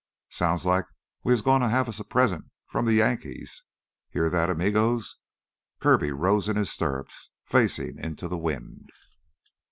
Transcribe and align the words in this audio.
"Sounds 0.31 0.65
like 0.65 0.85
we 1.23 1.31
is 1.31 1.43
gonna 1.43 1.69
have 1.69 1.87
us 1.87 1.99
a 1.99 2.03
present 2.03 2.45
from 2.71 2.85
the 2.85 2.95
Yankees. 2.95 3.63
Hear 4.09 4.31
that, 4.31 4.49
amigos?" 4.49 5.17
Kirby 5.79 6.11
rose 6.11 6.49
in 6.49 6.55
his 6.55 6.71
stirrups, 6.71 7.29
facing 7.45 7.99
into 7.99 8.27
the 8.27 8.35
wind. 8.39 8.89